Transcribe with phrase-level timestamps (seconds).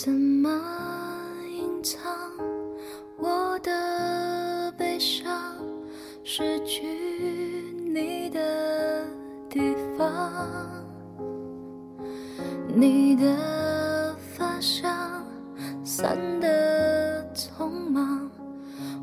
[0.00, 0.48] 怎么
[1.50, 2.00] 隐藏
[3.16, 5.56] 我的悲伤？
[6.22, 6.86] 失去
[7.92, 9.04] 你的
[9.50, 9.58] 地
[9.96, 10.84] 方，
[12.68, 15.26] 你的发香
[15.82, 18.30] 散得匆忙，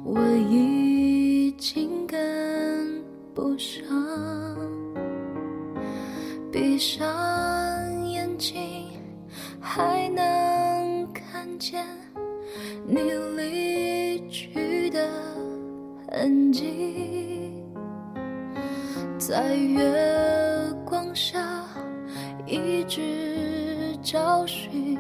[0.06, 0.18] 我
[0.50, 3.84] 已经跟不上。
[6.54, 7.06] 闭上
[8.08, 8.88] 眼睛，
[9.60, 10.24] 还能
[11.68, 11.84] 见
[12.86, 13.00] 你
[13.36, 15.10] 离去的
[16.12, 17.64] 痕迹，
[19.18, 19.82] 在月
[20.86, 21.66] 光下
[22.46, 24.96] 一直找寻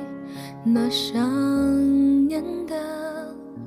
[0.63, 2.75] 那想念的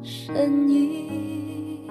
[0.03, 1.87] 身影。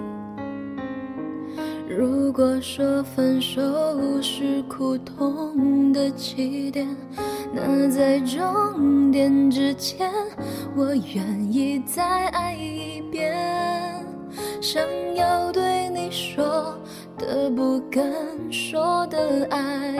[1.87, 3.61] 如果说分手
[4.21, 6.85] 是苦痛的起点，
[7.53, 10.11] 那在终点之前，
[10.75, 13.35] 我愿意再爱一遍。
[14.61, 14.83] 想
[15.15, 16.77] 要对你说
[17.17, 18.03] 的不敢
[18.51, 19.95] 说的爱，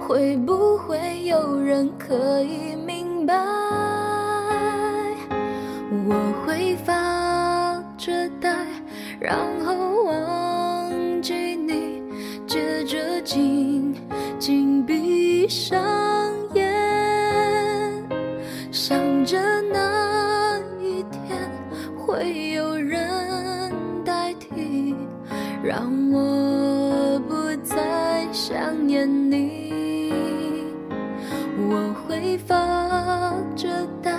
[0.00, 3.34] 会不会有人可以明白？
[6.08, 8.54] 我会发着呆，
[9.20, 12.02] 然后忘记你，
[12.46, 13.94] 接着紧
[14.38, 15.80] 紧闭上
[19.20, 19.38] 眼，想着
[19.72, 21.50] 那一天
[21.96, 23.70] 会有人
[24.04, 24.94] 代替，
[25.62, 30.12] 让我不再想念你。
[31.68, 33.68] 我会发着
[34.02, 34.10] 呆，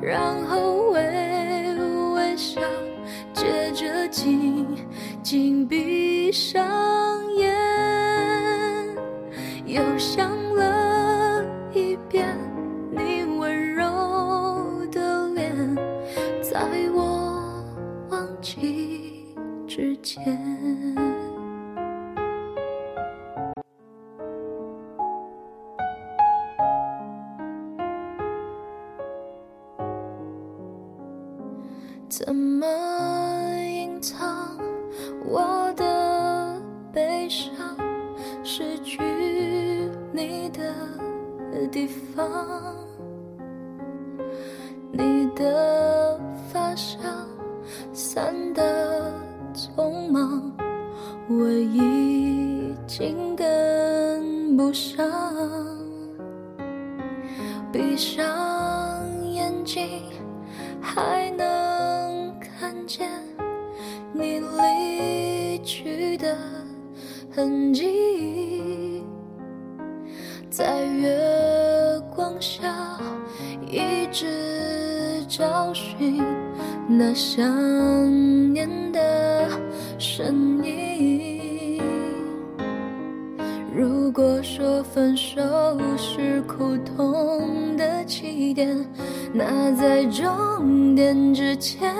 [0.00, 1.00] 然后微
[2.14, 2.60] 微笑，
[3.34, 4.64] 接着紧
[5.22, 6.64] 紧闭上
[20.16, 20.34] 前。
[32.08, 32.66] 怎么
[33.60, 34.56] 隐藏
[35.26, 36.62] 我的
[36.92, 37.52] 悲伤？
[38.42, 39.02] 失去
[40.12, 42.74] 你的地方，
[52.96, 55.06] 已经跟不上。
[57.70, 58.24] 闭上
[59.22, 60.02] 眼睛。
[60.80, 63.10] 还能看见
[64.14, 66.34] 你离去的
[67.34, 69.04] 痕迹，
[70.48, 71.18] 在月
[72.14, 72.98] 光下
[73.68, 76.22] 一直找寻
[76.88, 77.44] 那想
[78.54, 79.50] 念的
[79.98, 81.15] 身影。
[84.16, 85.42] 果说分手
[85.98, 88.74] 是苦痛的起点，
[89.30, 91.94] 那在终点之前，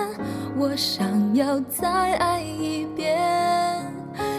[0.56, 3.18] 我想要再爱一遍，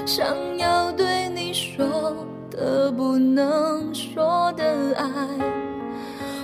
[0.07, 0.25] 想
[0.57, 1.85] 要对你说
[2.49, 4.63] 的不能说的
[4.95, 5.07] 爱，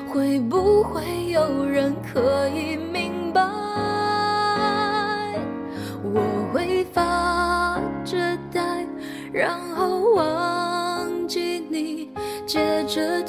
[0.08, 1.02] 会不会
[1.32, 3.42] 有人可以明白？
[6.04, 6.22] 我
[6.54, 8.86] 会发着呆，
[9.32, 9.93] 然后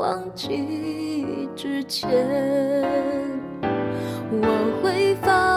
[0.00, 2.08] 忘记之前，
[4.30, 5.49] 我会发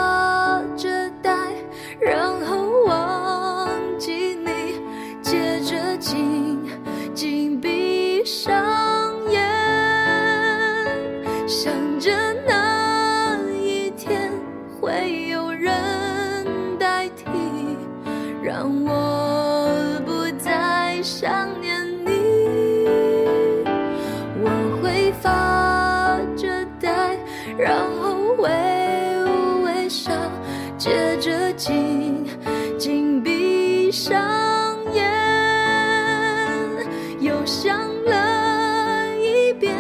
[37.44, 39.76] 我想了一遍，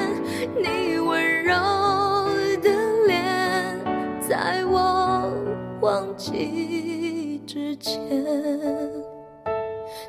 [0.54, 1.54] 你温柔
[2.62, 2.70] 的
[3.08, 5.32] 脸，在我
[5.80, 7.98] 忘记之前，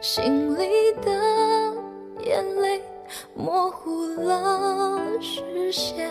[0.01, 1.13] 心里的
[2.25, 2.83] 眼泪
[3.37, 6.11] 模糊了视线。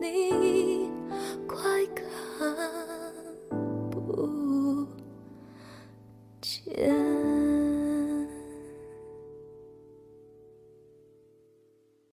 [0.00, 0.77] 你。